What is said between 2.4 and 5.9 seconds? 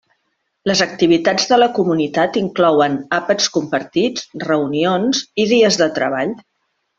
inclouen àpats compartits, reunions, i dies